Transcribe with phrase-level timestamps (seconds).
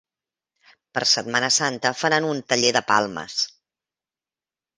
[0.97, 3.37] Per setmana santa faran un taller de palmes.